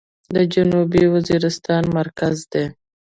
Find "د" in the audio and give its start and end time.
0.45-0.49